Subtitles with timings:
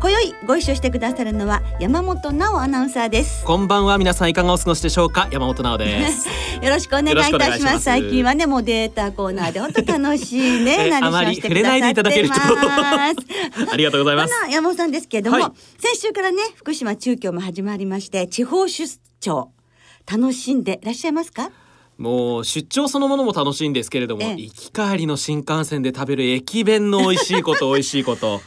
[0.00, 3.44] 今宵ご一緒してくださるのは山本直アナウンサーです。
[3.44, 3.98] こんばんは。
[3.98, 5.28] 皆さんいかがお過ごしでしょうか？
[5.30, 6.26] 山本直です。
[6.64, 7.80] よろしくお願いいたします。
[7.80, 12.34] 最近はねもうデータコーナーで本当楽しいね えーあまり触れないでいただけると。
[12.40, 14.34] ありがとうございます。
[14.50, 15.52] 山本さんですけれども、はい。
[15.78, 19.50] 先週からね福島中京も始まりまして地方出張
[20.10, 21.50] 楽しんでいらっしゃいますか？
[22.00, 24.30] もう出張そのものも楽しいんですけれども、ええ。
[24.30, 28.40] 行き帰りの新幹線で食べる駅弁の美味しいこと美味しいこと。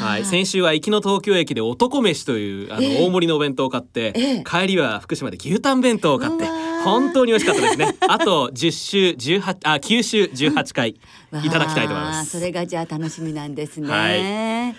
[0.00, 3.06] はい、先週は行きの東京駅で男飯というあの、ええ。
[3.06, 4.44] 大盛りのお弁当を買って、ええ。
[4.44, 6.46] 帰りは福島で牛タン弁当を買って
[6.82, 7.94] 本当に美味しかったですね。
[8.08, 12.40] あと10週18あ9週18回いただきたいと思います。
[12.40, 13.88] それがじゃあ楽しみなんですね。
[13.88, 14.76] はい。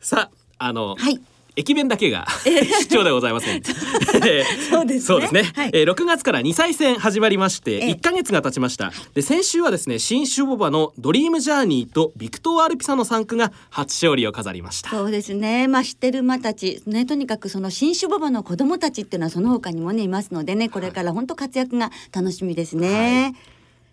[0.00, 1.20] さああの、はい
[1.58, 3.62] 駅弁だけが出張ではございません。
[4.70, 5.42] そうですねそうですね。
[5.54, 8.92] はいえー6月から2歳戦始まりましてええ1ヶ月が経ちました。
[9.14, 14.90] で先週はですね新種牡馬のドリームジャーニーとヴィクトワールピサの産駒が初勝利を飾りました。
[14.90, 15.66] そうですね。
[15.66, 23.34] まあ知ってる馬たちねとにかくその新種ボバの子供たちっていうのはその他にもねいますのでねこれから本当活躍が楽しみですね。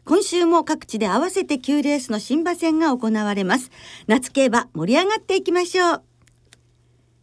[0.05, 3.72] 今週も各地で合わせて9レースの新馬戦が行われます。
[4.05, 6.03] 夏競馬盛り上がっていきましょう。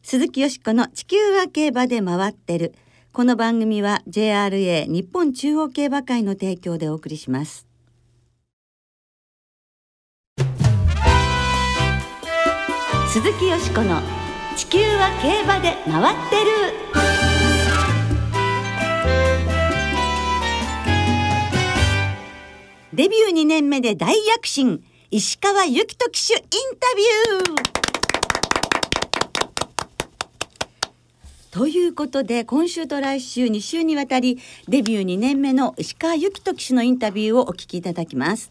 [0.05, 2.75] 鈴木よしこの地球は競馬で回ってる。
[3.13, 7.69] この番組は JRA 日本中央競馬会の提供でお送りします。
[13.13, 14.01] 鈴木よしこの
[14.57, 16.51] 地球は競馬で回ってる。
[22.93, 26.43] デビュー2年目で大躍進石川由紀人騎手イン
[26.81, 28.02] タビュー
[31.53, 38.51] ということで今週と来週2週にわたりデビュー2年目の石川由紀人騎手のインタビューをお聞きいただきます。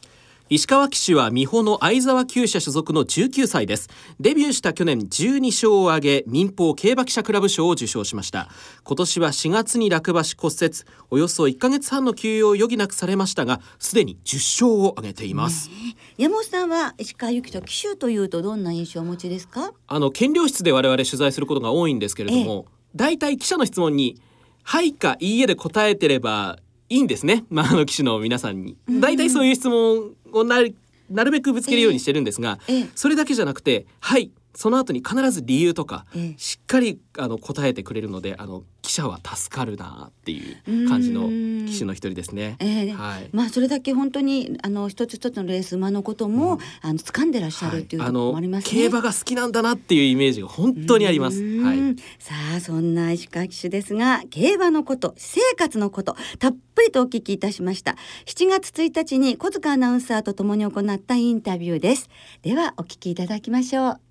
[0.50, 3.90] 石川騎手は美穂の相沢厩舎所属の19歳です。
[4.20, 8.50] デビューした去年12勝を挙げ民放競馬記者クラブ賞を受賞しました。
[8.84, 10.72] 今年は4月に落馬し骨折。
[11.10, 15.72] およそ1ヶ月半の休養を余儀なくされましたがすでに10勝を挙げています、
[16.20, 19.74] 山本さんは石川由紀人騎手というとどんな印象をお持ちですか？
[19.88, 24.22] あの検量室で我々取材することが多いんですけれども、大体記者の質問に
[24.64, 26.60] 「はい」か「いいえ」で答えてれば
[26.90, 28.78] いいんですね、まあ、あの記者の皆さんに。
[28.90, 30.76] 大体そういう質問をなる
[31.10, 32.90] なるべくぶつけるようにしてるんですが、ええ。
[32.96, 41.66] それだけじゃなくて「はい」その後に必ず理由とか、ええしっかりあの答えてくれるのであの記者は助かるなっていう感じのうん。
[41.66, 42.58] 騎手の一人ですね。
[42.60, 42.92] ええ。
[42.92, 43.30] はい。
[43.32, 48.72] まあそれだけ本当にあの一つ一つのレース馬のことも、あの掴んでらっしゃるっていうともありますね。
[48.72, 51.42] 競馬が好きなんだなっていうイメージが本当にあります。
[51.42, 51.64] うん。
[51.64, 51.96] はい。
[52.20, 57.96] さあそんな石川騎手ですが競馬のこと私生活のことたっぷりとお聞きいたしました。
[58.26, 62.10] 7月1日に小塚アナウンサーと共に行ったインタビューです。
[62.42, 64.11] ではお聞きいただきましょう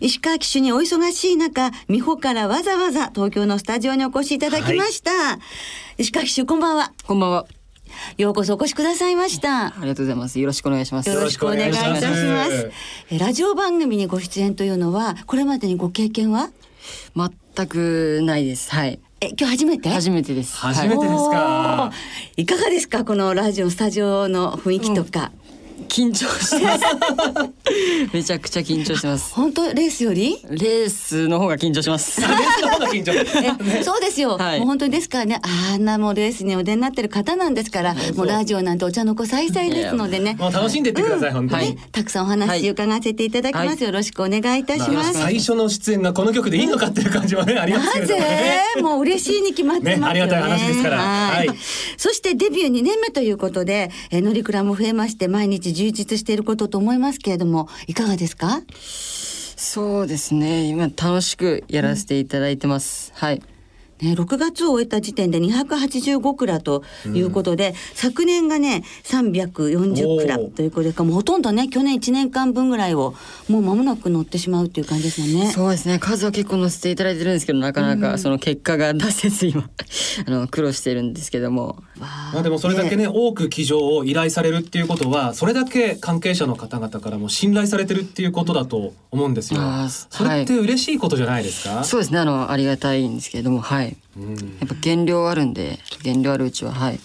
[0.00, 5.10] 石川騎手にお忙しい中美穂からわざわざ東京のスタジオにお越しいただきました、
[5.96, 7.46] 石川騎手こんばんはこんばんは。
[8.18, 10.38] ようこそお越しくださいましたありがとうございます。
[10.38, 11.08] よろしくお願いします。
[11.08, 12.70] よろしくお願いいたします
[13.18, 16.50] ラジオ番組にご出演というのはこれまでにご経験は？
[17.16, 18.70] 全くないです。
[18.70, 19.00] はい。
[19.20, 19.88] え今日初めて？
[19.88, 20.56] 初めてです。
[20.58, 21.92] 初めてはいですか
[22.36, 25.32] いかがですかこのラジオスタジオの雰囲気とか、
[25.88, 26.84] 緊張してます。
[28.12, 29.34] めちゃくちゃ緊張してます。
[29.34, 30.38] 本当レースより？
[30.50, 32.20] レースの方が緊張します。
[32.20, 33.12] レースの方が緊張。
[33.12, 34.58] えそうですよ、はい。
[34.58, 35.40] もう本当にですからね。
[35.42, 40.36] あんなもうレースにお出になってる方なんですからもうラジオなんてお茶の子さいさいですのでね。
[40.38, 43.82] もう楽しんでってください、本当に、はいたくさんお話伺わせていただきます、はい。
[43.84, 48.26] よろしくお願いいたします、最初の出演がこの曲でいいのかっていう感じはね ありますけどもね
[48.76, 50.02] ぜもう嬉しいに決まってますよね。
[50.02, 50.98] ねありがたい話ですから。
[50.98, 51.46] はい。
[51.48, 51.58] はい。
[51.96, 58.62] そしてデビュー2年目ということで、えー乗り倉も増えまして毎日充実していることと思いますけれども、いかがですか？
[59.56, 60.64] そうですね。
[60.64, 63.12] 今楽しくやらせていただいてます。
[63.14, 63.42] はい。
[64.00, 73.14] ね、6月を終えた時点で285蔵ということで、昨年がね340蔵ということでもうほとんどね去年1年間分ぐらいを
[73.48, 75.50] もう間もなく乗ってしまうっていう感じですもんね。
[75.50, 75.98] そうですね。
[75.98, 79.68] 数は結構載せていただいてるんですけどなかなかその結果が出せず今
[80.26, 81.66] あの苦労してるんですけども。
[81.98, 83.08] わまあでもそれだけね。
[83.08, 89.60] 多く騎乗を依頼されるっていうことはそれだけ関係者の方々からも信頼されてるっていうことだと思うんですよ。
[89.88, 91.82] それって嬉しいことじゃないですか？
[91.82, 92.20] そうですね。
[92.20, 93.96] あのありがたいんですけれどもはい。
[94.16, 94.34] うん。
[94.34, 94.36] や
[94.66, 97.00] っぱ減量あるんで減量あるうちははい。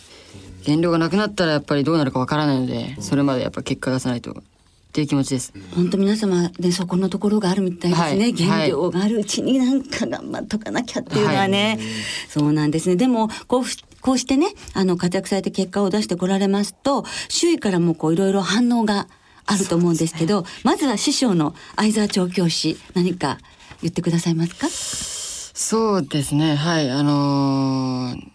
[0.64, 4.32] 減量がなくなったらやっぱりどうなるかわからないのでそれまでやっぱ結果出さないと。
[4.32, 8.34] っていう気持ちです、本当皆様ねそこのところがあるみたいですね、はい。
[8.34, 11.80] 原料があるうちになんか頑張っとかなきゃっていうのはね、
[12.28, 12.98] そうなんですね。
[12.98, 19.08] でもこうふこうしてねあの活躍されて結果を出してこられますと周囲からもこういろいろ反応が
[19.52, 23.38] あると思うんですけどまずは師匠の相沢調教師何か
[23.82, 24.68] 言ってくださいますか？
[24.70, 26.56] そうですね。
[26.56, 26.90] はい。
[26.90, 28.32] あのー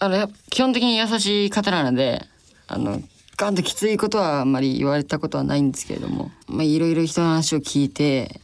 [0.00, 2.24] あの基本的に優しい方なので
[2.66, 3.00] あの
[3.36, 8.40] ガンときついことはあんまり言われたことはないんですけれどもまあいろいろ人の話を聞いて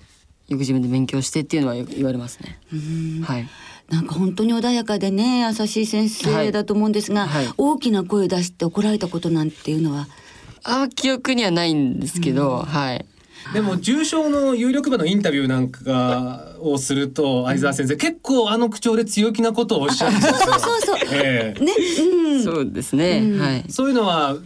[0.48, 2.58] よく自分で勉強してっていうのはよく言われますね。
[3.24, 3.48] はい。
[3.88, 7.46] なんか本当に穏やかでね優しい先生だと思うんですが、はい。
[7.46, 10.06] はい大きな声を出して怒られたことなんていうのは
[10.64, 13.06] あ記憶にはないんですけど、はい。
[13.54, 20.34] でも重症の有力馬のインタビューなんかをすると相沢先生結構あの口調で強気なことをおっしゃるんですよ。
[20.34, 21.64] そうそうええ。
[21.64, 22.44] ねうん。
[22.44, 23.64] そうですね、はい。
[23.70, 24.36] そういうのは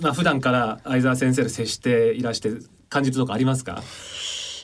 [0.00, 2.50] まあ普段から相沢先生と接していらして
[2.88, 3.82] 感じるとこありますか？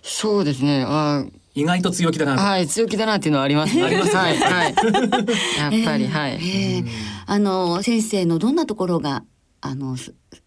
[0.03, 0.85] そうですね。
[0.87, 1.25] あ
[1.55, 2.41] 意外と強気だなと。
[2.41, 3.83] はい強気だなっていうのはありますね。
[3.83, 4.75] ありますはいはい。
[5.59, 6.85] やっぱりはい、ええ
[7.27, 9.25] あの先生のどんなところが
[9.63, 9.97] あの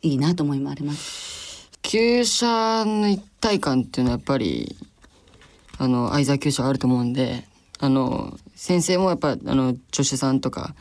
[0.02, 1.72] いいなと思いまわれます。
[1.82, 4.76] 厩舎の一体感っていうのはやっぱり
[5.78, 7.46] あの相沢厩舎あると思うんで
[7.80, 10.76] あの先生もやっぱあの助手さんとか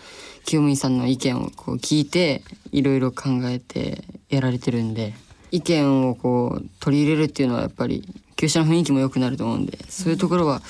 [0.45, 2.43] 厩務員さんの意見をこう聞いて
[2.73, 5.15] いろいろ考えてやられてるんで
[5.51, 8.03] 意見をこう取り入れるっていうのはやっぱり
[8.37, 10.63] 厩舎の雰囲気も良くなると思うんでそういうところは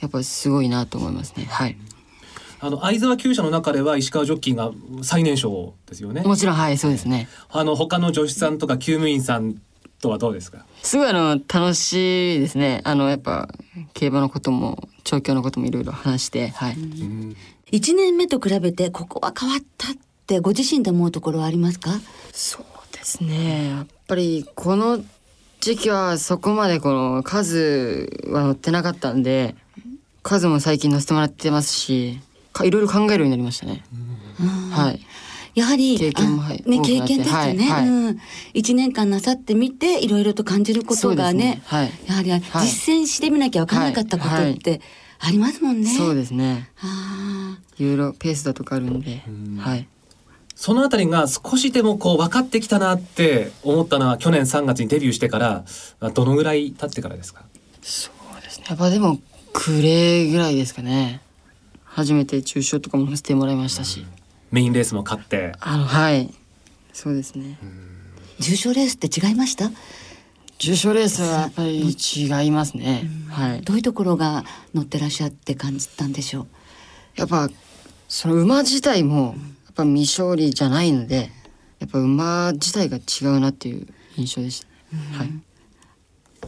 [0.00, 1.44] やっぱすごいなと思いますね。
[1.46, 1.76] はい。
[2.60, 4.72] あの相沢厩舎の中では石川ジョッキーが
[5.02, 6.22] 最年少ですよね。
[6.22, 7.28] もちろんはいそうですね。
[7.50, 9.60] あの他の助手さんとか厩務員さん
[10.00, 10.64] とはどうですか？
[10.82, 12.80] すごいあの楽しいですね。
[12.84, 13.48] あのやっぱ
[13.94, 16.76] 競馬のことも調教のこともいろいろ話してはい、
[17.72, 19.96] 1年目と比べてここは変わったっ
[20.26, 21.90] てご自身で思うところはありますか？
[22.32, 23.68] そうですね。
[23.68, 25.02] やっぱりこの
[25.60, 29.56] 時期はそこまでこの数は載ってなかったんで
[30.22, 32.27] 数も最近載せてもらってますしか
[32.64, 33.82] いろいろ考えるようになりましたね、
[34.72, 35.00] はい。
[35.54, 37.88] やはり経験もあはいね経多くなって験ですよね、はいはい。
[37.88, 38.20] うん、
[38.54, 42.00] 1年間なさってみていろいろと感じることがねそうですね。
[42.06, 42.40] やはりはい。
[42.66, 44.52] 実践してみなきゃ分からなかったことはい。
[44.52, 44.80] って
[45.18, 45.88] ありますもんね。
[45.88, 46.70] そうですね。
[46.80, 49.22] あいろいろペースだとかあるんで、
[49.58, 49.88] はい。
[50.54, 55.64] そのあたりが少しでもこう分かってきたなって思ったのは去年3月にデビューしてから
[56.00, 57.44] あどのぐらい経ってからですか？
[57.82, 58.66] そうですね。
[58.68, 59.18] やっぱでも
[59.52, 61.20] クレーぐらいですかね
[61.98, 64.06] 初めて中賞とかも載せてもらいましたし、
[64.52, 65.52] メインレースも勝って。
[65.58, 66.32] あのはい。
[66.92, 69.72] そうですね、ー重賞レースって違いました？
[70.58, 73.62] 重賞レースはやっぱり違いますね、はい。
[73.62, 76.46] どういうところが乗ってらっしゃって感じたんでしょう？
[77.16, 77.48] やっぱ
[78.06, 79.34] その馬自体も
[79.66, 81.32] やっぱ未勝利じゃないので
[81.80, 84.68] やっぱ馬自体が違うなっていう印象でした。
[84.96, 85.30] ね、はい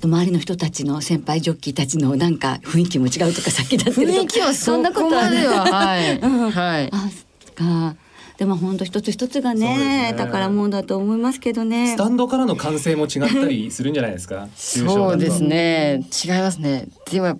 [0.02, 6.90] 周りの人たちの先輩ジョッキーたちのなんか雰囲気も違うとかさっきだってると雰囲気はそこまでははい、はい。
[6.92, 7.10] あ
[7.54, 7.96] か。
[8.38, 10.14] でも本当一つ一つがねね。
[10.16, 11.88] 宝物だと思いますけどね。
[11.88, 14.48] スタンドからの歓声も違ったりするんじゃないですか？
[14.54, 15.98] そうですね。
[15.98, 16.88] ね違いますね。
[17.10, 17.38] でも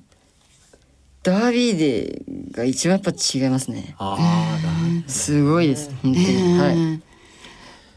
[1.22, 3.94] ダービーでが一番やっぱ違いますね。
[3.98, 6.76] ああ、すごいです本当に、はい。
[6.76, 7.00] ね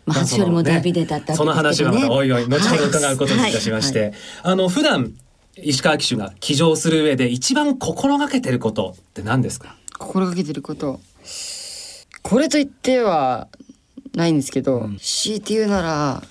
[0.05, 5.13] まあ初よりもビーデーだったその話はまたおいおい後ほど伺うことにいたしまして、あの普段
[5.55, 9.75] 石川騎手が騎乗する上で一番心がけてることって何ですか？
[9.97, 10.99] 心がけてること。
[12.21, 13.47] これと言っては
[14.15, 16.23] ないんですけど、強いて言うなら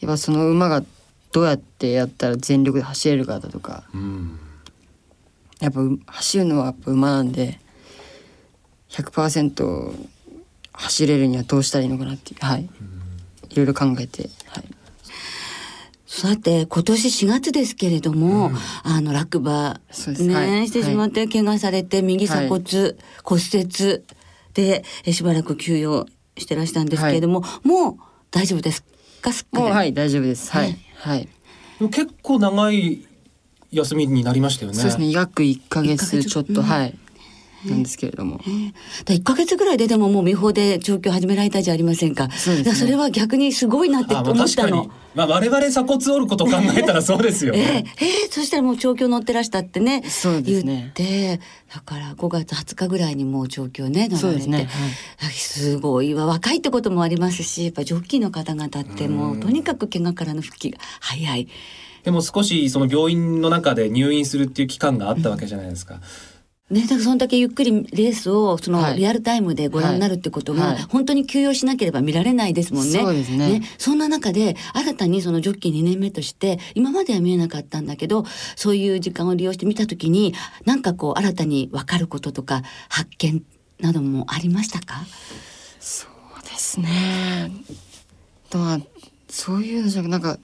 [0.00, 0.82] やっぱその馬が
[1.32, 3.84] どうやってやったら全力で走れるかだとか。
[3.94, 4.38] うん。
[5.60, 7.58] やっぱう走るのはやっぱ馬なんで
[8.90, 10.08] 100%
[10.76, 12.68] 走れるにはどうしたらいいのかなっていうはい。
[13.50, 14.64] いろいろ考えてはい。
[16.06, 18.50] さて今年4月ですけれども、
[18.84, 20.26] あの落馬そうです。
[20.26, 20.68] ね、はい。
[20.68, 22.62] してしまって怪我されて右鎖骨、
[23.22, 24.02] 骨折
[24.54, 26.06] でえしばらく休養
[26.38, 27.96] してらしたんですけれども、もう
[28.30, 28.82] 大丈夫です
[29.20, 29.32] か？
[29.32, 29.70] すっかり。
[29.70, 30.50] はい大丈夫です。
[30.52, 30.78] はい。
[30.94, 31.28] はい、
[31.78, 33.06] でも結構長い
[33.70, 34.76] 休みになりましたよね。
[34.76, 35.10] そうですね。
[35.10, 36.30] 約1ヶ一ヶ月月？
[36.30, 36.66] ちょっと、うん。
[36.66, 36.98] はい
[37.70, 38.40] なんですけれども、
[39.04, 42.30] だ1ヶ月ぐらいででももう美穂で調教始められたじゃありませんか。
[42.30, 42.90] そうですね。
[42.92, 44.86] れは逆にすごいなってあ思ったの。
[45.14, 47.84] まあまあ、我々鎖骨折ることを考えたらそうですよええね。
[48.00, 50.92] ええそしたらもう調教乗ってらしたってねそうですね。
[50.94, 51.40] 言って。
[51.74, 54.42] だから5月20日ぐらいにもう調教ね乗られて。
[54.42, 54.68] すね
[55.16, 55.32] はい。
[55.32, 56.26] すごいわ。
[56.26, 61.48] 若いってこともありますしやっぱジョッキーの方々ってもうとにかく怪我からの復帰が早い。
[62.04, 66.00] でも少しその病院の中で入院するっていう期間があったわけじゃないですか。
[66.68, 68.96] ね、だからそんだけゆっくりレースをそのはい。
[68.96, 70.82] リアルタイムでご覧になるってことがはい。
[70.88, 72.98] 本当に休養しなければ見られないですもんね。
[72.98, 73.62] そうですね。
[73.78, 78.24] そんな中で新たにそのジョッキー2年目として今までは見えなかったんだけど
[78.56, 83.44] そういう時間を利用して見た時になんかこう新たに分かることとか発見
[83.78, 85.06] などもありましたか？
[85.78, 87.52] そうですね。
[88.52, 88.80] まあ
[89.28, 90.38] そういうのじゃなんか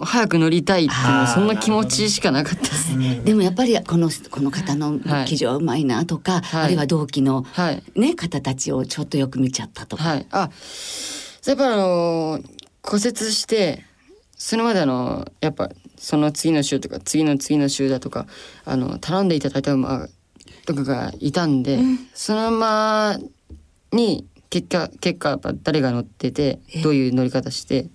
[0.00, 2.96] 早く乗りたいっていうそんな気持ちしかなかったです。
[2.96, 3.20] ね。
[3.24, 5.26] でもやっぱりこのこの方のはい。
[5.26, 6.64] 騎乗うまいなとか、はい。
[6.64, 7.82] あるいは同期の、はい。
[7.94, 10.02] ね、方たちをちょっとよく見ちゃったとか。
[10.02, 10.26] はい。
[10.30, 10.50] あ
[11.46, 12.40] やっぱあの
[12.82, 13.84] 骨折して
[14.36, 18.26] それまであのやっぱその次の週とか次の次の週だとか
[18.64, 20.08] あの頼んでいただいた馬
[20.66, 21.78] とかがいたんで、
[22.14, 23.16] その馬
[23.92, 27.88] に結果結果やっぱ誰が乗っててどういう乗り方して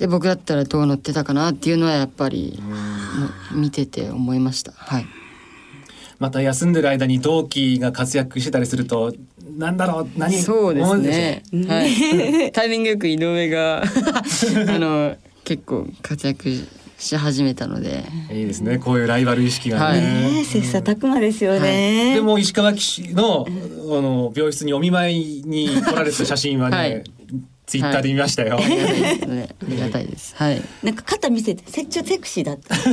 [0.00, 2.58] で僕だったらどう乗ってたかなっていうのはやっぱり
[3.52, 4.72] 見てて思いました。
[4.72, 5.06] はい。
[6.18, 9.12] また休んでる間に同期が活躍してたりすると、
[9.58, 11.42] なんだろう、何そうですね。
[11.52, 11.66] しょう。
[11.66, 12.52] はい。
[12.52, 16.48] タイミングよく井上が あの結構活躍
[16.96, 18.02] し始めたので、
[18.32, 20.00] いいですね、こういうライバル意識がはい。
[20.00, 20.44] ね。
[20.46, 22.14] 切磋琢磨ですよね。
[22.14, 23.50] でも石川騎士のあ
[23.90, 27.04] の病室にお見舞いに来られた写真はね、はい
[27.70, 28.58] ツイッターで見ましたよ。
[28.58, 29.48] ありがたいですね。
[29.62, 30.34] ありがたいです。
[30.36, 30.60] はい。
[30.82, 32.74] なんか肩見せてせっちょセクシーだった。
[32.76, 32.88] ち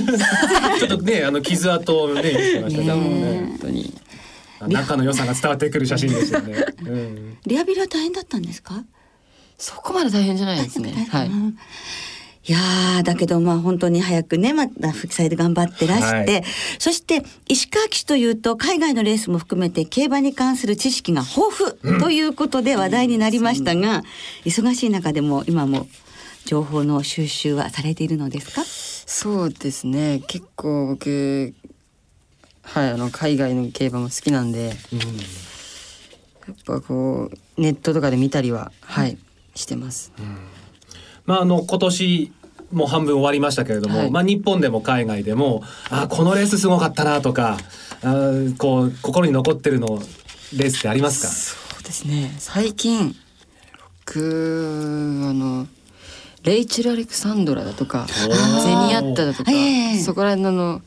[0.84, 3.38] ょっとね、あの傷跡をね、見てましたけどもね。
[3.48, 3.94] 本当に
[4.68, 6.66] 仲の良さが伝わってくる写真でしたよね。
[6.86, 8.84] うんリハビリは大変だったんですか？
[9.58, 11.08] そこまで大変じゃないですね。
[11.10, 11.32] はい。
[12.48, 16.44] うんいやーだけどまあ本当に早くねまた復帰されて頑張ってらして、はい。
[16.80, 24.04] そして石川騎手というと海外のレースも含めて競馬に関する知識が豊富ということで話題になりましたが、
[24.46, 25.88] 忙しい中でも今も
[26.46, 28.64] 情報の収集はされているのですか？
[28.64, 30.22] そうですね。
[30.28, 31.54] 結構僕
[32.62, 34.74] はいあの海外の競馬も好きなんで、や
[36.54, 39.18] っぱこうネットとかで見たりははい
[39.54, 40.14] してます。
[41.26, 42.32] まああの今年
[42.72, 44.12] もう半分終わりましたけれども、はい。
[44.12, 47.58] まあ日本でも海外でもあこのレースすごかったなとか
[48.04, 50.00] あーこう心に残ってるの
[50.56, 51.28] レースってありますか？
[51.28, 52.36] そうですね。
[52.40, 53.16] 最近
[54.06, 55.68] 僕あの
[56.44, 60.00] レイチェル・アレクサンドラだとかゼニアッタだとか、ええ。
[60.00, 60.82] そこら辺の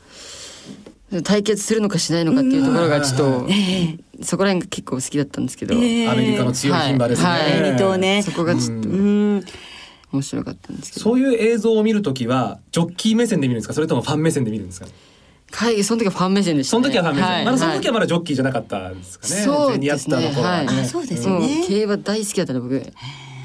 [1.23, 6.09] 対決するのかしないのかっていうところがちょっと、えそこら辺が結構好きだったんですけど、ええ。
[6.09, 7.41] アメリカの強い牝馬ですね、はい。
[7.53, 8.23] え二頭ね。
[8.23, 9.43] そこがちょっとうん
[10.11, 13.73] 面白かったんですけど、そういう映像を見るときはジョッキー目線で見るんですか？
[13.73, 14.87] それともファン目線で見るんですか？
[15.51, 17.45] 会議その時はファン目線でした、ね、その時はファン目線、はい。
[17.45, 19.33] まだその時ははまだジョッキーじゃなかったんですかね？
[19.41, 20.15] そうですね。
[20.69, 21.65] あそうですね。
[21.67, 22.75] 競馬大好きだったね僕。
[22.75, 22.81] う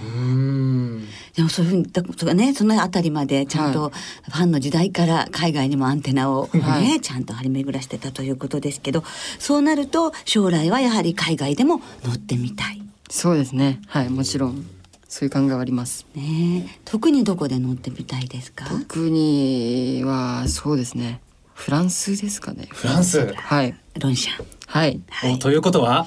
[0.04, 1.06] ーん。
[1.34, 2.54] でもそういうふうにだからね。
[2.54, 7.00] そのあたりまでちゃんとはファンの時代から海外にもアンテナをね、はい。
[7.00, 9.04] ちゃんと張り巡らしてたということですけど
[9.38, 12.80] そうなると将来はやはり海外でも乗ってみたい。
[13.10, 13.80] そうですね。
[13.88, 14.64] はいもちろん
[15.08, 16.06] そういう考えはあります。
[16.14, 16.78] ねえ。
[16.84, 18.66] 特にどこで乗ってみたいですか？
[18.66, 21.20] 特にはそうですね。
[21.54, 22.68] フランスですかね。
[22.70, 23.32] フランス。
[23.34, 23.74] はい。
[24.00, 24.46] ロンシャン。
[24.66, 25.00] はい。
[25.34, 26.06] おということは？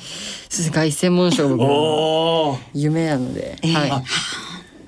[0.73, 2.59] 凱旋門賞おー。
[2.73, 3.91] 夢なので、ええはい。
[3.91, 4.03] あ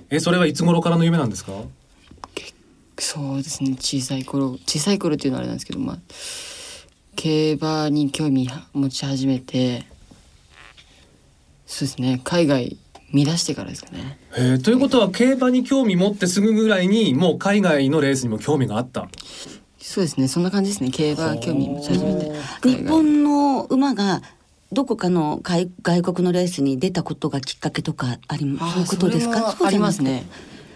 [0.09, 1.53] えそれはいつ頃からの夢なんですか？
[2.99, 3.75] そうですね。
[3.79, 5.99] 小さい頃小さい頃っていうのはあれなんですけどまあ
[7.15, 9.85] 競馬に興味持ち始めて
[11.65, 12.21] そうですね。
[12.23, 12.77] 海外
[13.11, 14.17] 見出してからですかね。
[14.37, 19.07] えーということは競馬に興味持ってすぐぐらいにもう海外のレースにも興味があった？
[19.77, 20.27] そうですね。
[20.27, 20.91] そんな感じですね。
[20.91, 22.31] 競馬興味持ち始めて。
[22.63, 24.21] 日本の馬が
[24.71, 29.51] どこかの外外国のレースに出たことがきっかけとかありあそういうことですか？
[29.51, 30.23] それもありますね。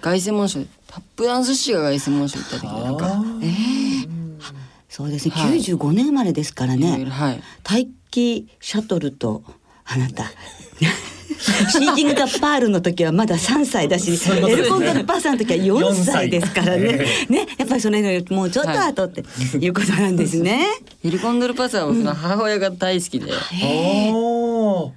[0.01, 0.60] 凱旋門賞。
[0.88, 3.24] タップダンス師が凱旋門賞行った時になんか。
[3.42, 4.15] ええ
[4.89, 5.60] そうですね、はい。
[5.60, 7.04] 95年生まれですからね。
[7.04, 7.42] ろはい。
[7.63, 9.44] 大気シャトルと
[9.84, 10.24] あなた
[11.69, 14.17] シーキング・ザ・パールの時はまだ3歳だし、ね。
[14.51, 17.05] エルコンドル・パーサーの時は4 4歳歳ですからね。
[17.29, 19.24] ね、やっぱりそれよりもうちょっと後って
[19.57, 20.65] いうことなんですね。
[21.03, 23.31] イルコンドルパスは僕の母親が大好きで、
[24.13, 24.91] おー。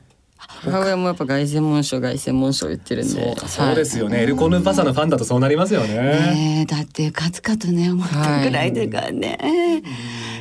[0.60, 9.38] 母親もやっぱ凱旋門賞凱旋門賞言ってるんそうでかそうですよね、エルコヌパサのファンだとそうなりますよね、ねえだって勝つかとね思ったぐらいだからね。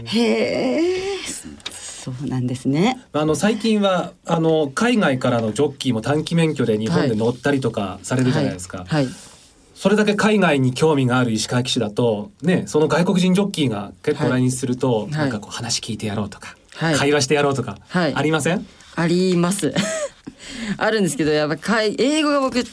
[0.05, 1.16] へえ。
[2.07, 2.97] そうなんですね。
[3.11, 8.79] あの最近はあの海外からのジョッキーも短期免許で日本で乗ったりとかされるじゃないですか。
[8.79, 9.13] はい、はい。
[9.75, 15.11] それだけ海外に興味がある石川騎手だとねその外国人ジョッキーが結構来日すると、はい。
[15.11, 16.95] なんかこう話聞いてやろうとか、はい。
[16.95, 18.13] 会話してやろうとか、はい。
[18.15, 18.65] ありません？
[18.95, 19.73] あります。
[20.77, 22.63] あるんですけどやっぱ英語が僕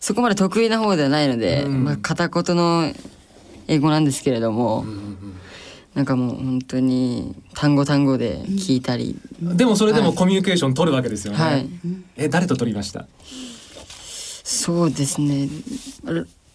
[0.00, 1.84] そこまで得意な方ではないので、うん。
[1.84, 2.92] まあ、片言の
[3.66, 4.84] 英語なんですけれども、
[5.96, 10.16] なんかもう本当に単語単語で聞いたり、でもそれでもはい。
[10.16, 11.38] コミュニケーション取るわけですよね。
[11.38, 11.66] はい。
[12.16, 13.06] え誰と取りました？
[14.44, 15.48] そうですね。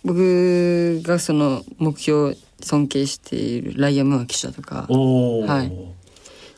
[0.06, 4.86] 僕がその目標尊敬しているライアム・ムーア記者とか。
[4.88, 5.72] はい。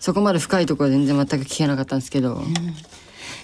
[0.02, 2.44] そこまで深いところは全然全く聞けなかったんですけど、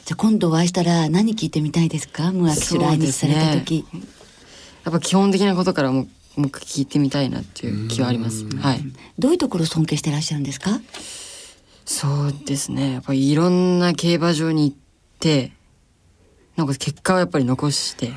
[0.06, 2.34] じゃあ今度お会いしたら何聞いてみたいですか？
[2.34, 3.86] ムーア騎手来日された時。
[4.84, 6.08] やっぱ基本的なことからも
[6.40, 8.46] もう一回聞いてみたいなっていう気はあります。
[8.58, 8.82] はい。
[9.18, 10.80] どういうところを尊敬してらっしゃるんですか？
[11.86, 12.94] そうですね。
[12.94, 14.78] やっぱりいろんな競馬場に行っ
[15.20, 15.52] て、
[16.56, 18.16] なんか結果をやっぱり残して、今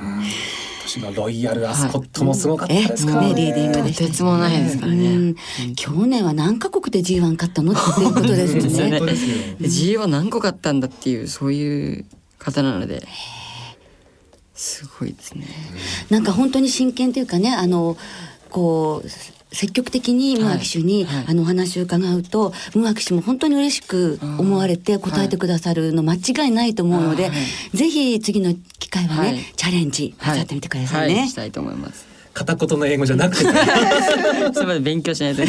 [0.85, 3.15] 年のロイヤルアスコットもすごかったですか？
[3.17, 3.29] らね。
[3.31, 5.35] えねリーディングとでしたねてつもないですからうねん。
[5.75, 7.73] 去年は何カ国で G1 勝ったの？
[7.73, 8.91] っていうことですよね。
[8.91, 9.37] ね 本当ですよ。
[9.59, 12.05] で G は何個買ったんだっていうそういう
[12.39, 13.07] 方なので、
[14.63, 15.47] すごいですね。
[16.09, 17.97] なんか本当に真剣というかねあの
[18.49, 19.09] こう
[19.55, 27.33] 積極的にムーア騎手に、はいはいあのお話を伺うとムーア騎手も本当に嬉しく思われて答えてくださるの間違いないと思うので、は
[27.75, 31.21] ぜひ次の機会はね、はいチャレンジなさってみてくださいね。
[31.21, 32.07] はい、したいと思います。
[32.33, 33.45] 片言の英語じゃなくて、
[34.55, 35.43] それまで勉強しないと。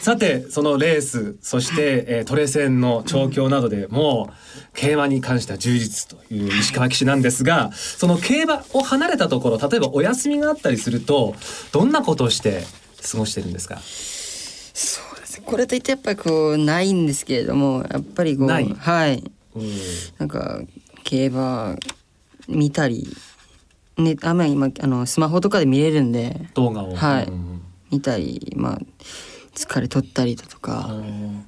[0.00, 4.32] さてそのレースそして、えートレセンの調教などでもう
[4.74, 11.34] 競馬に関しては充実という石川騎手なんですがその競馬を離れたところ例えばお休みがあったりすると
[11.72, 12.62] どんなことをして
[13.10, 13.78] 過ごしてるんですか？
[13.82, 15.44] そうですね。
[15.46, 19.24] これといってやっぱりこうないんですけれども、やっぱりこうはい。
[19.54, 19.62] うん
[20.18, 20.60] なんか
[21.04, 21.76] 競馬
[22.48, 23.08] 見たり、
[23.96, 26.94] ね、あ今あのスマホとかで見れるんで動画を。
[26.94, 27.62] はいうん
[27.92, 28.80] 見たりまあ
[29.56, 31.46] 疲れ取ったりだとうか、ん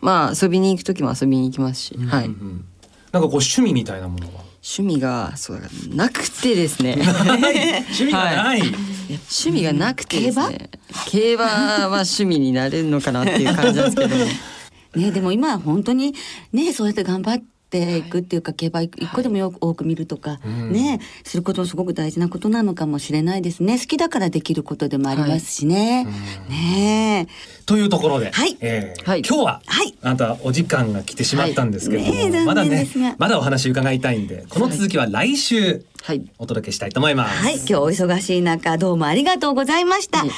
[0.00, 2.64] まあ遊びに行く時も遊びに行きますし、はいうんうん。
[3.12, 4.44] なんかこう趣味みたいなものは？
[4.62, 5.60] 趣味がそう
[5.94, 6.96] なくてですね。
[7.00, 10.70] 趣味がない、趣味がなくてですね。
[11.08, 11.44] 競馬？
[11.44, 16.14] は趣味になれるのかなっていう感じなんですけどね、 でも今は本当に
[16.52, 18.02] ねそうやって頑張ってい。
[18.02, 20.72] くっていうか競馬一個でもよく多く見るとか、うん。
[20.72, 23.78] ねすることもすごく大事なことなのかもしれないですね。
[23.78, 26.06] 好きだからできることでもありますしね、
[26.48, 27.28] ね
[27.66, 28.56] というところで、はい。
[28.60, 29.22] えーはい。
[29.28, 29.94] 今日は、はい。
[30.02, 32.30] あなたお時間が来てしまったんですけれども、はい。
[32.30, 32.86] ねえまだね
[33.18, 36.22] まだお話伺いたいんでこの続きは来週はい。
[36.38, 37.42] お届けしたいと思います。
[37.42, 37.56] はい。
[37.56, 40.30] 今日お忙しい中どうもありがとうございました、あの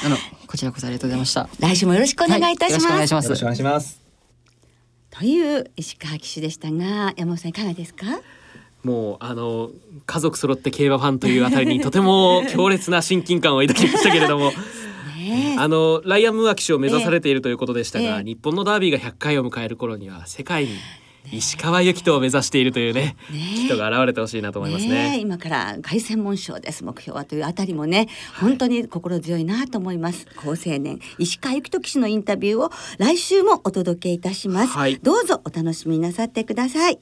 [0.47, 1.47] こちらこそありがとうございました。
[1.59, 2.95] 来週もよろしくお願いいたします,、はい。
[2.95, 3.98] よろしくお願いします
[5.19, 8.05] という石川騎手でしたが山本さんいかがですか？
[8.83, 9.69] もうあの
[10.05, 14.51] 家族揃って競馬ファンというあたりにとても強烈な親近感を抱きましたけれども。
[15.19, 15.57] ね。
[15.59, 18.23] あのライアン・ムーア騎手を目指されているということでしたが、ええ。
[18.23, 20.71] 日本のダービーが100回を迎える頃には世界に
[21.31, 25.15] 石川由紀人を目指しているというね人が現れてほしいなと思いますね。
[25.17, 27.25] え今から凱旋門賞です目標は。
[27.25, 28.07] というあたりもね
[28.39, 30.25] 本当に心強いなと思います。
[30.35, 34.97] 高青年石川由紀人騎手のインタビューを来週もお届けいたします、はい。
[34.97, 36.99] どうぞお楽しみなさってください。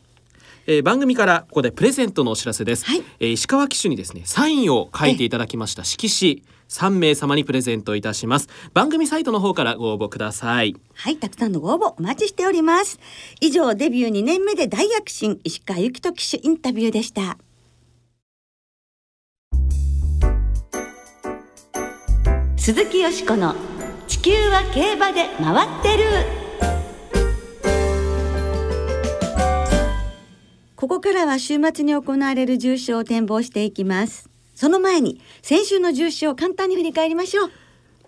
[0.66, 3.04] えー番組からここでプレゼントのお知らせです、はい。
[3.20, 8.50] えー石川騎手にですねサインを書いていただきました色紙3名様にプレゼントいたします。
[8.74, 10.76] 番組サイトの方からご応募ください。
[10.94, 13.00] はいたくさんのご応募お待ちしております。
[13.42, 17.38] 以上デビュー2年目で大躍進石川由紀人騎手インタビューでした。
[22.58, 23.56] 鈴木よしこの
[24.08, 26.48] 地球は競馬で回ってる。
[30.76, 34.30] ここからは週末に行われる重賞を展望していきます。
[34.58, 37.52] その前に先週の重視を簡単に振り返りましょう。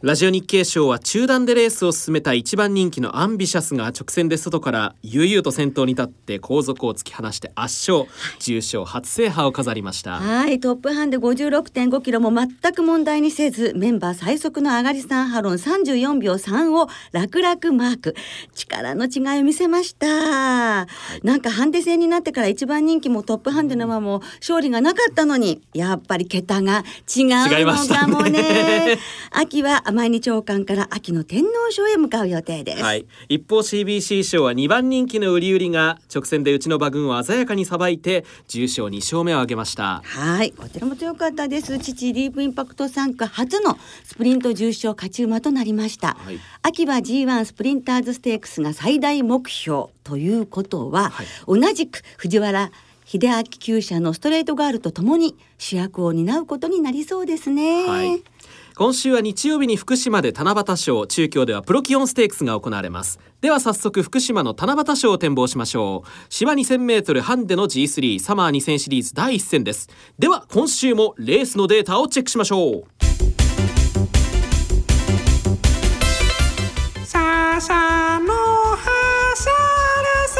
[0.01, 8.09] ラジオ日経賞は中段でレースを進めた一番人気のアンビシャスが直線で外から悠々と先頭に立って後続を突き放して圧勝
[8.39, 18.15] 重賞初制覇を飾りましたはい、トップハンで56.5キロも全く問題にせず、メンバー最速の上がり3ハロン34秒3を楽々マーク。
[18.55, 20.07] 力の違いを見せました。
[21.23, 27.25] なんかハンデ戦になってから一番人気もトップハンデの馬も勝利がなかったのに、やっぱり桁が違う
[27.59, 28.97] 違いましたのかもね。
[29.31, 32.83] 秋は毎日王冠から秋の天皇賞へ向かう予定です。
[32.83, 41.77] はい、一方 CBC 賞は2番人気の売り売りが直線でうちの馬群を鮮やかにさばいて重賞2勝目を挙げましたはい、こちらも強かったです。
[41.79, 46.17] 父ディープインパクト3区初のスプリント重賞勝ち馬となりました。
[46.19, 52.71] はい秋は G1 スプリンターズステークスが最大目標ということは、はい同じく藤原
[53.05, 57.87] 秀明厩舎のストレートガールとともに主役を担うことになりそうですね。
[57.87, 58.21] はい
[58.79, 63.19] 今週は日曜日に福島で七夕賞中京ではプロキオンステークスが行われます。
[63.41, 66.09] では早速福島の七夕賞を展望しましょう。
[66.29, 69.89] 芝 2000m ハンデの G3 サマー2000シリーズ第1戦です。
[70.17, 72.83] では今週もレースのデータをチェックしましょう。
[77.03, 78.77] さあさあのは
[79.35, 80.39] さらさ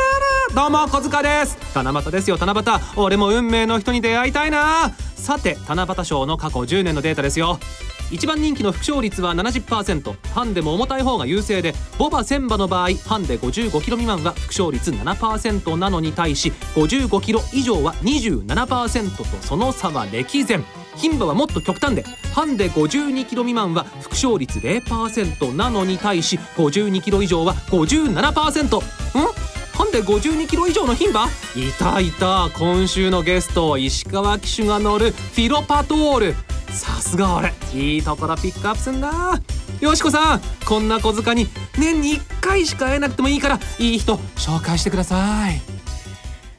[0.55, 1.57] らどうも小塚です。
[1.75, 2.65] 七夕ですよ七夕。
[2.95, 4.93] 俺も運命の人に出会いたいな。
[5.17, 7.59] さて七夕賞の過去10年のデータですよ。
[8.11, 20.63] 一番人気の副勝率は70%ハンデも重たい方が優勢でボバ千馬の場合ハンデ55キロ未満は副勝率7%なのに対し55キロ以上は27%とその差は歴然。
[20.95, 29.58] 牝馬はもっと極端でハンデ52キロ未満は副勝率0%なのに対し52キロ以上は57%ん？
[29.79, 31.27] ハンデ52キロ以上の牝馬。
[31.55, 36.35] いたいた今週のゲスト石川騎手が乗るフィロパトール。
[36.73, 37.53] さすが俺。
[37.73, 39.41] いいところピックアップすんな。
[39.79, 45.61] よしこさんこんな小塚に年に1回しか会えなくてもいいからいい人紹介してください。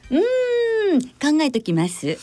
[0.09, 2.17] うーん考えときます。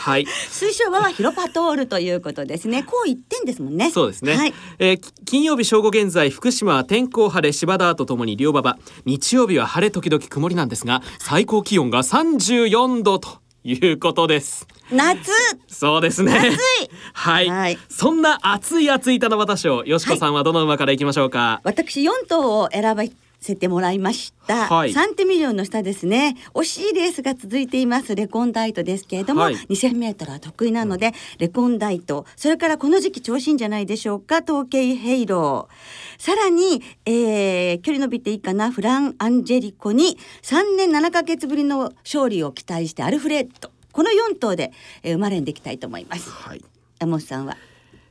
[0.00, 0.24] はい。
[0.24, 2.82] 推奨馬はヒロパトールということですね。
[2.88, 3.90] こう一点ですもんね。
[3.90, 4.54] そうですね、はい。
[4.78, 8.78] えーき金曜日正午現在福島は天候晴れ芝田とともに両馬場。
[9.04, 14.66] 日曜日は晴れ時々曇りなんですが最高気温が34度ということです。
[14.90, 15.30] 夏。
[15.68, 16.32] そうですね。
[16.32, 16.90] 暑い。
[17.12, 17.78] はい、はい。
[17.88, 23.04] そんな熱い熱い七夕賞よしこさんはどの馬からいきましょうか、私4頭を選ば
[23.40, 24.92] せてもらいました、はい。
[24.92, 26.36] サンテミリオンの下ですね。
[26.54, 28.14] 惜しいレースが続いています。
[28.14, 29.54] レコンダイトですけれども、はい。
[29.54, 32.26] 2000m は得意なので、レコンダイト。
[32.36, 34.42] それからこの時期調子いいんじゃないでしょうか。
[34.42, 38.70] トウケイヘイローさらに、えー距離伸びていいかな。
[38.70, 43.70] フラアンジェリコに3年7ヶ月ぶりの勝利を期待してアルフレード。
[43.92, 44.72] この4頭で、
[45.02, 46.30] えー、生まれんでいきたいと思います。
[46.30, 46.62] はい。
[46.98, 47.56] 山本さんは？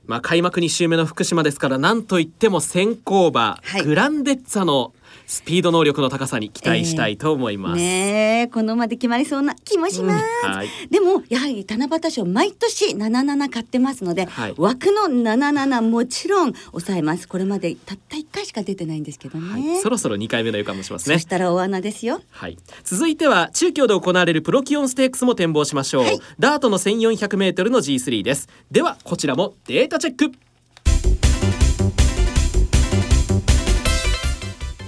[0.07, 3.83] まあ、開幕2週目の福島ですからなんといっても先行馬、はい。
[3.83, 4.91] グランデッツァの
[5.28, 10.69] スピード能力の高さに期待したいと思います、ねえこの馬で決まりそうな気もします、うんはい。
[10.89, 14.56] でもやはり七夕賞毎年77買ってますので、はい。
[14.58, 17.28] 枠の77もちろん抑えます。
[17.28, 21.15] これまでたった1回しか出てないんですけどね、はい、そろそろ2回目の予感もしますね。
[21.15, 22.22] そしたら大穴ですよ。
[22.32, 26.19] はい、続いては中京で行われるプロキオンステークスも展望しましょう、はい。
[26.39, 28.48] ダートの 1400m の G3 です。
[28.72, 30.32] ではこちらもデータチェック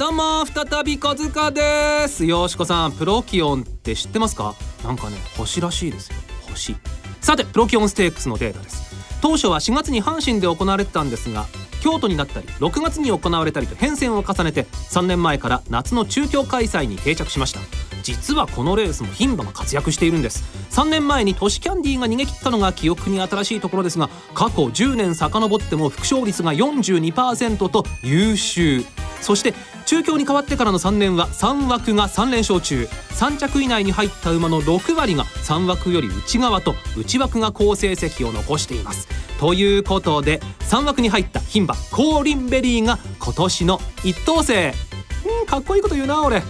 [0.02, 2.26] どうも再び小塚です。
[2.26, 4.56] よしこさんプロキオンって知ってますか？
[4.84, 6.18] なんかね星らしいですよ。
[6.50, 6.76] 星。
[7.22, 8.82] さてプロキオンステークスのデータです。
[9.22, 11.46] 当初は4月に阪神で行われてたんですが
[11.84, 17.60] 京都になったり6月に行われたりと変遷を重ねて3年前から夏の中京開催に定着しました。
[18.02, 20.44] 実はこのレースも牝馬が活躍しているんです。
[20.72, 28.84] 3年前に都市キャンディーが逃げ切ったのが記憶に新しいところですが過去10年遡っても副勝率が42%と優秀。
[29.22, 29.54] そして
[29.86, 32.88] 中京に変わってからの3年は3枠が3連勝中。
[33.12, 39.08] 3着以内に入った馬の6割が3枠より内側と内枠が好成績を残しています。
[39.40, 44.54] ということで3枠に入った牝馬コーリンベリーが今年の一等星。
[44.54, 46.42] うんかっこいいこと言うな俺。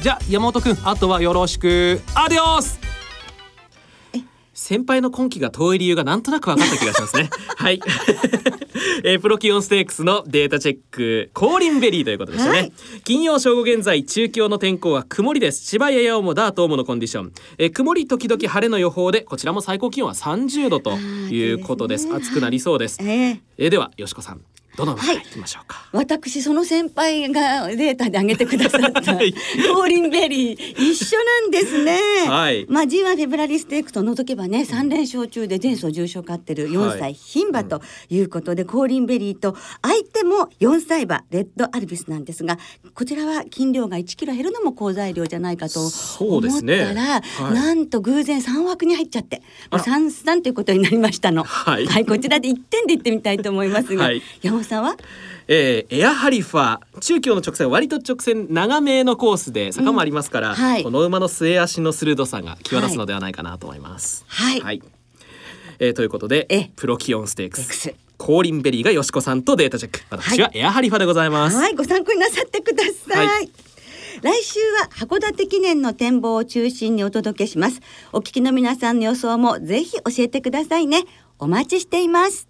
[0.00, 2.00] じゃあ山本くんあとはよろしく。
[2.14, 2.78] アディオス
[4.56, 7.28] 先輩の今季が遠い理由がなんとなく分かった気がしますね。
[7.56, 7.78] はい、
[9.04, 12.72] えープロキオンステークスのデータチェックコーリンベリーということでしたね、はい。
[13.04, 15.66] 金曜正午現在中京の天候は曇りです。
[15.66, 22.06] 千葉や八尾もダートものコンディション、えー曇り時々晴れの予報でこちらも最高気温は30度ということです。
[22.06, 22.16] ね。
[22.16, 24.40] 暑くなりそうです、えええーではよしこさん
[24.76, 25.22] どの馬からい。
[25.22, 29.32] きましょうか、私その先輩がデータで上げてくださった はい。
[29.32, 31.98] コーリンベリー一緒なんですね。
[32.28, 32.66] はい。
[32.68, 36.98] まあ G1 フェブラリーステークスを除けばね3連勝中で前走重賞勝ってる4はい。
[36.98, 42.58] 歳牝馬ということで、コーリンベリーと相手も4歳馬レッドアルビスなんですが
[42.94, 47.54] こちらは斤量が1キロ減るのも好材料じゃないかとそう思ったですねら、はい。
[47.54, 51.44] なんと偶然3枠に入っちゃってもう3三ということになりましたの。
[51.44, 51.86] はい。
[52.06, 54.22] こちらで1点でいってみたいと思いますが、はい。
[54.42, 54.96] 山本さんは？
[55.48, 60.82] えーエアハリファ中京の直線割と直線長めのコースで坂もありますから、うんはい。
[60.82, 64.24] この馬の末足の鋭さが際立つのではないかなと思います。
[64.28, 64.82] はい。
[65.78, 67.94] えーということでえプロキオンステークス。
[68.18, 70.00] コーリンベリーがよしこさんとデータチェック。
[70.10, 73.26] 私はエアハリファでございます、はい、ご参考になさってください。
[73.26, 73.48] は
[74.22, 77.82] 来週は函館記念の展望を中心にお届けします。
[78.12, 81.04] お聞きの皆さんの予想もぜひ教えてくださいね。
[81.38, 82.48] お待ちしています。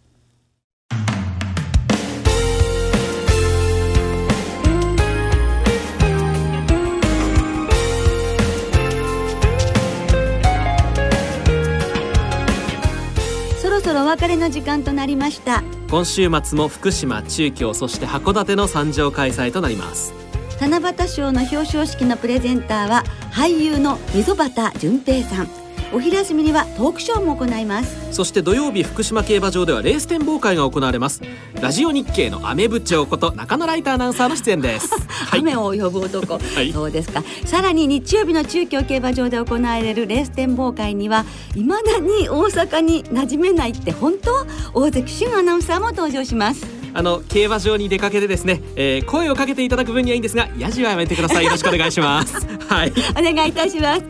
[13.87, 15.63] そろお別れの時間となりました。
[15.89, 20.13] 今週末も福島中京そして函館の参上開催となります
[20.61, 28.13] 七夕賞の表彰式のプレゼンターは俳優の溝端淳平さんお昼休みにはトークショーも行います。
[28.13, 31.23] そして土曜日福島競馬場ではレース展望会が行われます。
[31.61, 34.89] ラジオ日経の雨部長こと中野ライターアナウンサーの出演です。
[35.09, 36.73] は い雨を呼ぶ男、い。
[36.73, 37.23] そうですか。
[37.45, 44.47] さらに日曜日の中京競馬場で行われるレース展望会には未だに大阪に馴染めないって本当？
[44.75, 51.45] 大関俊アナウンサーも登場しますあの競馬場に出かけてですね、えー声をかけていただく分にはいいんですがヤジはやめてください。
[51.45, 52.47] よろしくお願いします。
[52.69, 52.93] はい。
[53.11, 54.03] お願いいたします。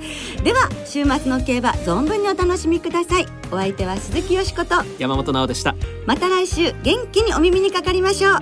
[0.45, 3.27] では週末の競馬存分にお楽しみください。
[3.51, 4.77] お相手は鈴木よしこと。
[4.99, 5.75] 山本直でした。
[6.07, 8.39] また来週元気にお耳にかかりましょう。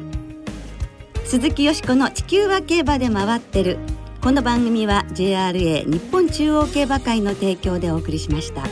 [1.24, 3.78] 鈴木よしこの地球は競馬で回ってる。
[4.24, 8.62] この番組は JRA 日本中央競馬会の提供でお送りしました